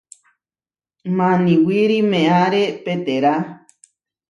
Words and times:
Maniwíri 1.17 1.97
meʼáre 2.11 2.63
peterá. 2.83 3.33